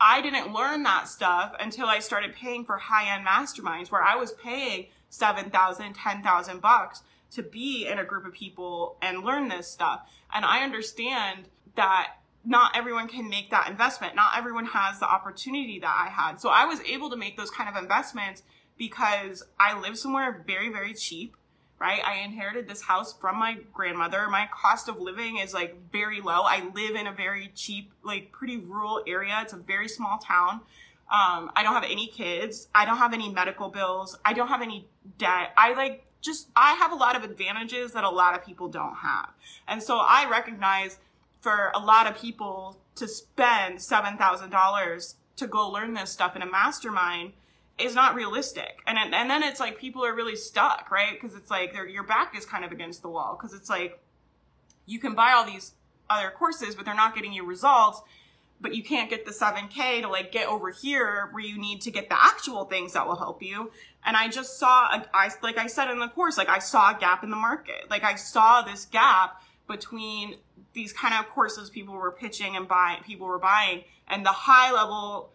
[0.00, 4.32] I didn't learn that stuff until I started paying for high-end masterminds where I was
[4.32, 10.10] paying 7,000, 10,000 bucks to be in a group of people and learn this stuff.
[10.32, 14.14] And I understand that not everyone can make that investment.
[14.14, 16.40] Not everyone has the opportunity that I had.
[16.40, 18.42] So I was able to make those kind of investments
[18.78, 21.36] because I live somewhere very, very cheap,
[21.78, 22.00] right?
[22.04, 24.26] I inherited this house from my grandmother.
[24.28, 26.42] My cost of living is like very low.
[26.42, 29.38] I live in a very cheap, like pretty rural area.
[29.42, 30.62] It's a very small town.
[31.10, 32.68] Um, I don't have any kids.
[32.74, 34.16] I don't have any medical bills.
[34.24, 35.52] I don't have any debt.
[35.58, 38.94] I like just I have a lot of advantages that a lot of people don't
[38.94, 39.30] have.
[39.66, 40.98] And so I recognize
[41.40, 46.46] for a lot of people to spend $7,000 to go learn this stuff in a
[46.46, 47.32] mastermind
[47.78, 48.80] is not realistic.
[48.86, 51.18] And and then it's like people are really stuck, right?
[51.18, 53.98] Because it's like your back is kind of against the wall because it's like
[54.84, 55.72] you can buy all these
[56.10, 58.02] other courses but they're not getting you results
[58.60, 61.90] but you can't get the 7k to like get over here where you need to
[61.90, 63.70] get the actual things that will help you
[64.04, 66.94] and i just saw a, I, like i said in the course like i saw
[66.94, 70.36] a gap in the market like i saw this gap between
[70.72, 74.72] these kind of courses people were pitching and buying people were buying and the high
[74.72, 75.30] level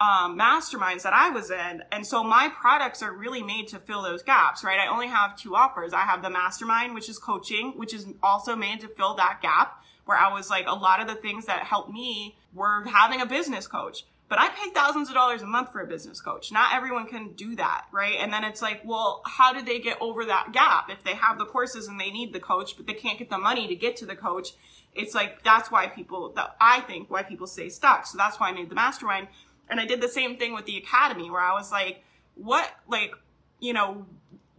[0.00, 1.82] um, masterminds that I was in.
[1.90, 4.78] And so my products are really made to fill those gaps, right?
[4.78, 5.92] I only have two offers.
[5.92, 9.82] I have the mastermind, which is coaching, which is also made to fill that gap
[10.04, 13.26] where I was like, a lot of the things that helped me were having a
[13.26, 14.04] business coach.
[14.30, 16.52] But I pay thousands of dollars a month for a business coach.
[16.52, 18.14] Not everyone can do that, right?
[18.20, 21.36] And then it's like, well, how do they get over that gap if they have
[21.36, 23.96] the courses and they need the coach, but they can't get the money to get
[23.96, 24.50] to the coach?
[24.94, 28.06] It's like that's why people that I think why people stay stuck.
[28.06, 29.26] So that's why I made the mastermind.
[29.68, 32.04] And I did the same thing with the academy where I was like,
[32.36, 33.10] what like,
[33.58, 34.06] you know,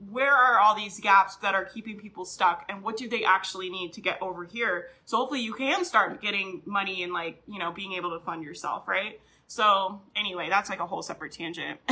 [0.09, 3.69] where are all these gaps that are keeping people stuck and what do they actually
[3.69, 4.87] need to get over here?
[5.05, 8.43] So hopefully you can start getting money and like, you know, being able to fund
[8.43, 9.19] yourself, right?
[9.47, 11.79] So anyway, that's like a whole separate tangent.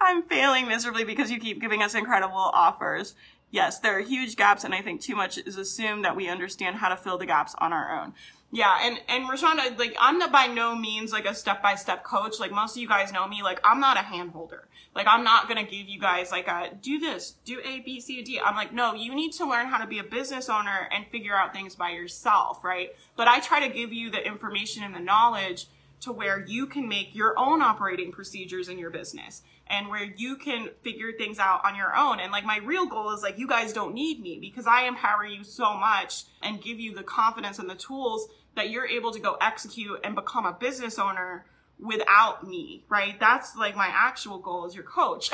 [0.00, 3.14] I'm failing miserably because you keep giving us incredible offers
[3.50, 6.76] yes, there are huge gaps, and I think too much is assumed that we understand
[6.76, 8.14] how to fill the gaps on our own.
[8.50, 12.02] Yeah, and and Rashonda, like I'm not by no means like a step by step
[12.02, 12.40] coach.
[12.40, 14.66] Like most of you guys know me, like I'm not a hand holder.
[14.94, 18.22] Like I'm not gonna give you guys like a do this, do A, B, C,
[18.22, 18.40] D.
[18.40, 21.36] I'm like, no, you need to learn how to be a business owner and figure
[21.36, 22.96] out things by yourself, right?
[23.16, 25.66] But I try to give you the information and the knowledge
[26.00, 30.36] to where you can make your own operating procedures in your business and where you
[30.36, 32.20] can figure things out on your own.
[32.20, 35.26] And like my real goal is like, you guys don't need me because I empower
[35.26, 39.20] you so much and give you the confidence and the tools that you're able to
[39.20, 41.44] go execute and become a business owner
[41.78, 43.18] without me, right?
[43.20, 45.30] That's like my actual goal as your coach,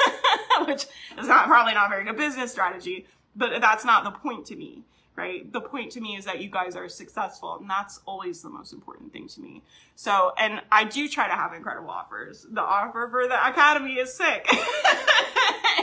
[0.66, 0.86] which
[1.18, 4.56] is not probably not a very good business strategy, but that's not the point to
[4.56, 4.84] me
[5.16, 5.50] right?
[5.50, 8.72] The point to me is that you guys are successful, and that's always the most
[8.72, 9.62] important thing to me.
[9.96, 12.46] So, and I do try to have incredible offers.
[12.48, 14.46] The offer for the academy is sick.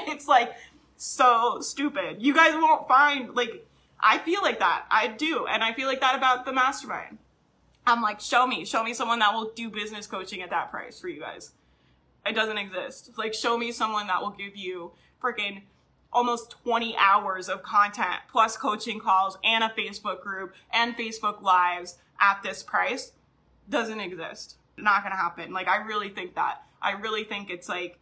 [0.07, 0.53] it's like
[0.97, 2.21] so stupid.
[2.21, 3.65] You guys won't find like
[4.05, 4.85] I feel like that.
[4.91, 7.19] I do, and I feel like that about the mastermind.
[7.87, 10.99] I'm like, show me, show me someone that will do business coaching at that price
[10.99, 11.51] for you guys.
[12.25, 13.11] It doesn't exist.
[13.17, 15.61] Like, show me someone that will give you freaking
[16.11, 21.97] almost 20 hours of content plus coaching calls and a Facebook group and Facebook lives
[22.19, 23.13] at this price
[23.69, 24.57] doesn't exist.
[24.77, 25.53] Not gonna happen.
[25.53, 26.61] Like, I really think that.
[26.81, 27.99] I really think it's like,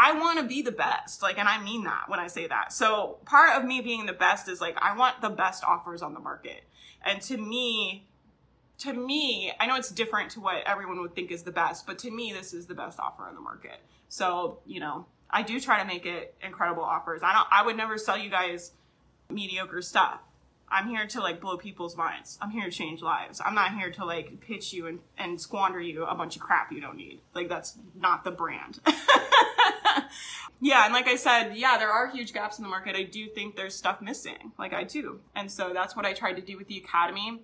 [0.00, 1.22] I want to be the best.
[1.22, 2.72] Like, and I mean that when I say that.
[2.72, 6.14] So part of me being the best is like, I want the best offers on
[6.14, 6.62] the market.
[7.04, 8.06] And to me,
[8.78, 11.98] to me, I know it's different to what everyone would think is the best, but
[12.00, 13.80] to me, this is the best offer on the market.
[14.08, 17.22] So, you know, I do try to make it incredible offers.
[17.24, 18.70] I don't I would never sell you guys
[19.28, 20.20] mediocre stuff.
[20.70, 22.38] I'm here to like blow people's minds.
[22.40, 23.40] I'm here to change lives.
[23.44, 26.70] I'm not here to like pitch you and, and squander you a bunch of crap
[26.70, 27.20] you don't need.
[27.34, 28.78] Like that's not the brand.
[30.60, 32.96] yeah, and like I said, yeah, there are huge gaps in the market.
[32.96, 34.52] I do think there's stuff missing.
[34.58, 35.20] Like I do.
[35.34, 37.42] And so that's what I tried to do with the academy.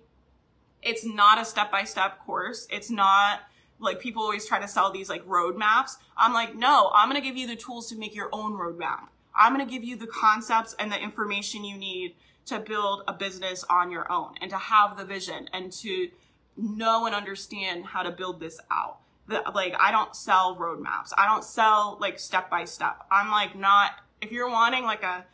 [0.81, 2.67] It's not a step by step course.
[2.69, 3.41] It's not
[3.79, 5.97] like people always try to sell these like roadmaps.
[6.17, 9.07] I'm like, no, I'm going to give you the tools to make your own roadmap.
[9.35, 12.15] I'm going to give you the concepts and the information you need
[12.45, 16.09] to build a business on your own and to have the vision and to
[16.55, 18.99] know and understand how to build this out.
[19.27, 21.11] The, like I don't sell roadmaps.
[21.17, 23.05] I don't sell like step by step.
[23.11, 25.25] I'm like not if you're wanting like a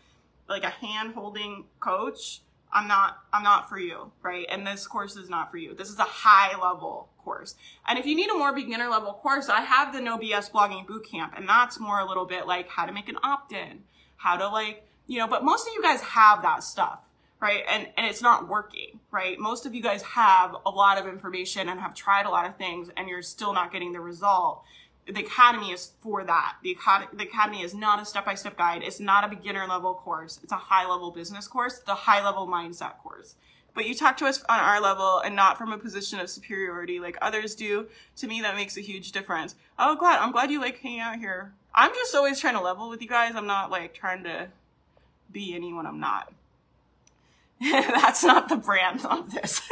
[0.48, 2.42] like a hand holding coach,
[2.74, 4.46] I'm not I'm not for you, right?
[4.50, 5.74] And this course is not for you.
[5.74, 7.56] This is a high level course.
[7.88, 10.86] And if you need a more beginner level course, I have the No BS blogging
[10.86, 13.84] bootcamp, and that's more a little bit like how to make an opt-in,
[14.18, 17.00] how to like, you know, but most of you guys have that stuff,
[17.42, 17.64] right?
[17.68, 19.38] And and it's not working, right?
[19.38, 22.56] Most of you guys have a lot of information and have tried a lot of
[22.56, 24.64] things and you're still not getting the result.
[25.08, 26.58] The academy is for that.
[26.62, 28.84] The, academy, the academy is not a step-by-step guide.
[28.84, 30.40] It's not a beginner level course.
[30.44, 33.36] It's a high level business course, the high level mindset course
[33.74, 37.00] but you talk to us on our level and not from a position of superiority
[37.00, 37.88] like others do.
[38.18, 39.56] To me, that makes a huge difference.
[39.80, 41.54] Oh, glad I'm glad you like hanging out here.
[41.74, 43.36] I'm just always trying to level with you guys.
[43.36, 44.50] I'm not like trying to
[45.32, 46.34] be anyone I'm not.
[47.71, 49.62] That's not the brand of this.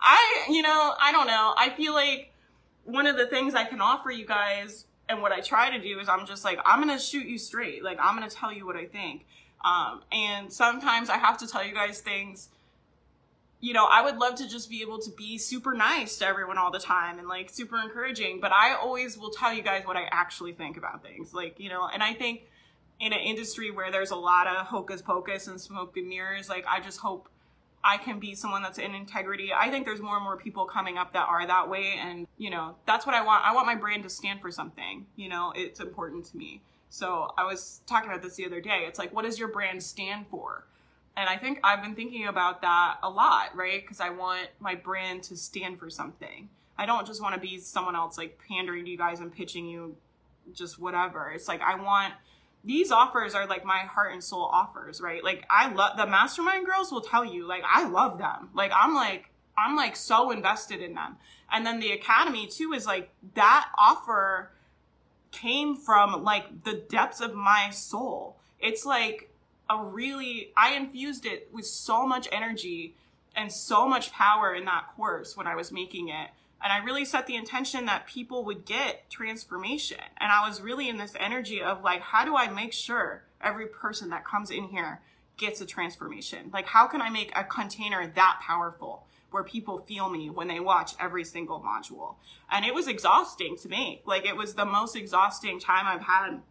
[0.00, 1.54] I, you know, I don't know.
[1.56, 2.32] I feel like
[2.84, 6.00] one of the things I can offer you guys and what I try to do
[6.00, 7.84] is I'm just like, I'm going to shoot you straight.
[7.84, 9.26] Like, I'm going to tell you what I think.
[9.62, 12.48] Um, and sometimes I have to tell you guys things.
[13.60, 16.56] You know, I would love to just be able to be super nice to everyone
[16.56, 19.96] all the time and like super encouraging, but I always will tell you guys what
[19.96, 21.32] I actually think about things.
[21.32, 22.48] Like, you know, and I think
[23.02, 26.64] in an industry where there's a lot of hocus pocus and smoke and mirrors, like,
[26.68, 27.28] I just hope
[27.82, 29.50] I can be someone that's in integrity.
[29.52, 31.98] I think there's more and more people coming up that are that way.
[31.98, 33.44] And, you know, that's what I want.
[33.44, 35.06] I want my brand to stand for something.
[35.16, 36.62] You know, it's important to me.
[36.90, 38.84] So I was talking about this the other day.
[38.86, 40.64] It's like, what does your brand stand for?
[41.16, 43.82] And I think I've been thinking about that a lot, right?
[43.82, 46.48] Because I want my brand to stand for something.
[46.78, 49.66] I don't just want to be someone else like pandering to you guys and pitching
[49.66, 49.96] you
[50.54, 51.32] just whatever.
[51.32, 52.14] It's like I want
[52.64, 55.22] these offers are like my heart and soul offers, right?
[55.22, 58.50] Like I love the mastermind girls will tell you, like I love them.
[58.54, 61.16] Like I'm like I'm like so invested in them.
[61.50, 64.50] And then the academy too is like that offer
[65.32, 68.36] came from like the depths of my soul.
[68.60, 69.30] It's like
[69.68, 72.94] a really I infused it with so much energy
[73.34, 76.30] and so much power in that course when I was making it.
[76.62, 79.98] And I really set the intention that people would get transformation.
[80.18, 83.66] And I was really in this energy of like, how do I make sure every
[83.66, 85.00] person that comes in here
[85.36, 86.50] gets a transformation?
[86.52, 90.60] Like, how can I make a container that powerful where people feel me when they
[90.60, 92.14] watch every single module?
[92.50, 94.02] And it was exhausting to me.
[94.04, 96.42] Like, it was the most exhausting time I've had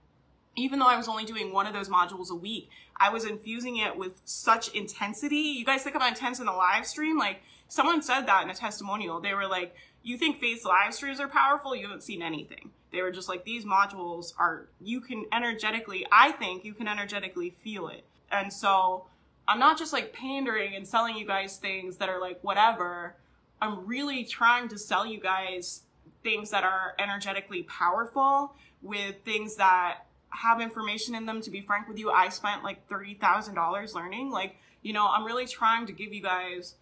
[0.56, 3.78] even though I was only doing one of those modules a week, I was infusing
[3.78, 5.38] it with such intensity.
[5.38, 7.18] You guys think about intense in the live stream?
[7.18, 7.42] Like
[7.72, 9.22] someone said that in a testimonial.
[9.22, 11.74] They were like, you think Faith's live streams are powerful?
[11.74, 12.72] You haven't seen anything.
[12.92, 17.56] They were just like, these modules are, you can energetically, I think you can energetically
[17.64, 18.04] feel it.
[18.30, 19.06] And so
[19.48, 23.16] I'm not just like pandering and selling you guys things that are like whatever.
[23.62, 25.84] I'm really trying to sell you guys
[26.24, 30.00] things that are energetically powerful with things that
[30.32, 31.40] have information in them.
[31.40, 34.30] To be frank with you, I spent like $30,000 learning.
[34.30, 36.76] Like, you know, I'm really trying to give you guys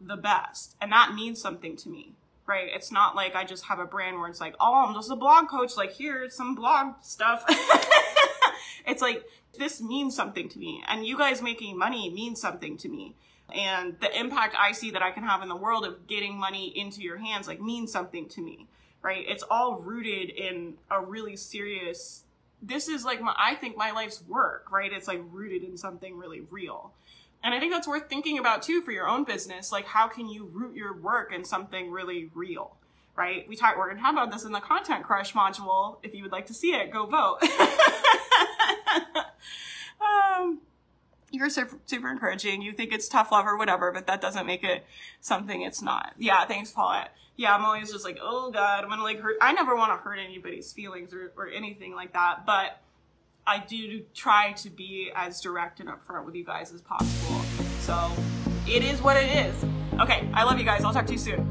[0.00, 0.76] the best.
[0.80, 2.12] And that means something to me,
[2.46, 2.68] right?
[2.72, 5.16] It's not like I just have a brand where it's like, oh, I'm just a
[5.16, 5.76] blog coach.
[5.76, 7.44] Like, here's some blog stuff.
[8.86, 9.24] it's like,
[9.58, 10.82] this means something to me.
[10.86, 13.14] And you guys making money means something to me.
[13.54, 16.76] And the impact I see that I can have in the world of getting money
[16.76, 18.66] into your hands, like, means something to me,
[19.02, 19.24] right?
[19.26, 22.24] It's all rooted in a really serious
[22.62, 24.92] this is like my I think my life's work, right?
[24.92, 26.92] It's like rooted in something really real.
[27.42, 29.70] And I think that's worth thinking about too for your own business.
[29.70, 32.76] Like how can you root your work in something really real?
[33.14, 33.48] Right?
[33.48, 35.98] We talk we're gonna talk about this in the content crush module.
[36.02, 37.38] If you would like to see it, go vote.
[40.00, 40.60] um,
[41.30, 42.62] you're super, super encouraging.
[42.62, 44.84] You think it's tough love or whatever, but that doesn't make it
[45.20, 46.14] something it's not.
[46.18, 47.12] Yeah, thanks, Paulette.
[47.36, 49.36] Yeah, I'm always just like, oh God, I'm gonna like hurt.
[49.40, 52.80] I never want to hurt anybody's feelings or, or anything like that, but
[53.48, 57.40] I do try to be as direct and upfront with you guys as possible.
[57.80, 58.10] So
[58.66, 59.54] it is what it is.
[60.00, 60.82] Okay, I love you guys.
[60.82, 61.46] I'll talk to you soon.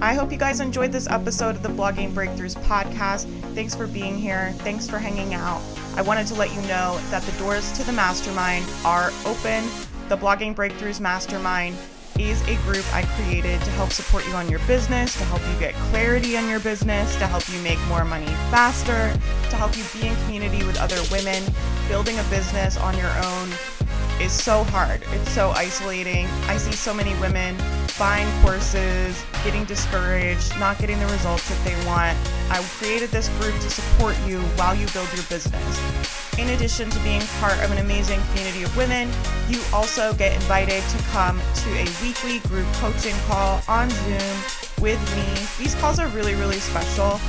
[0.00, 3.28] I hope you guys enjoyed this episode of the Blogging Breakthroughs podcast.
[3.54, 4.52] Thanks for being here.
[4.58, 5.60] Thanks for hanging out.
[5.96, 9.64] I wanted to let you know that the doors to the mastermind are open.
[10.08, 11.76] The Blogging Breakthroughs Mastermind
[12.18, 15.58] is a group I created to help support you on your business, to help you
[15.58, 19.12] get clarity on your business, to help you make more money faster,
[19.50, 21.42] to help you be in community with other women.
[21.88, 23.50] Building a business on your own
[24.20, 25.02] is so hard.
[25.12, 26.26] It's so isolating.
[26.46, 27.56] I see so many women
[27.98, 32.16] buying courses, getting discouraged, not getting the results that they want.
[32.50, 36.17] I created this group to support you while you build your business.
[36.38, 39.10] In addition to being part of an amazing community of women,
[39.48, 44.36] you also get invited to come to a weekly group coaching call on Zoom
[44.80, 45.46] with me.
[45.62, 47.20] These calls are really, really special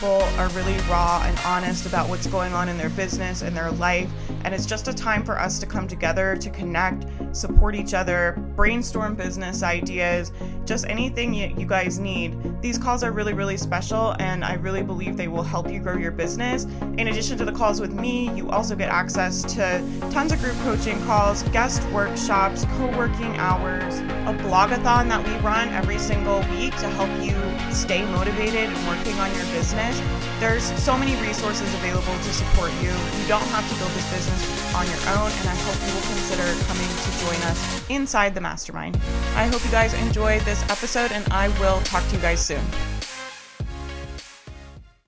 [0.00, 3.70] people are really raw and honest about what's going on in their business and their
[3.72, 4.10] life.
[4.44, 7.04] And it's just a time for us to come together, to connect,
[7.36, 10.32] support each other, brainstorm business ideas,
[10.64, 12.34] just anything you, you guys need.
[12.62, 15.98] These calls are really, really special, and I really believe they will help you grow
[15.98, 16.64] your business.
[16.96, 20.56] In addition to the calls with me, you also get access to tons of group
[20.60, 26.74] coaching calls, guest workshops, co working hours, a blogathon that we run every single week
[26.76, 27.36] to help you
[27.74, 32.70] stay motivated and working on your business business, there's so many resources available to support
[32.80, 32.90] you.
[32.90, 36.08] You don't have to build this business on your own, and I hope you will
[36.14, 38.98] consider coming to join us inside the mastermind.
[39.34, 42.64] I hope you guys enjoyed this episode, and I will talk to you guys soon.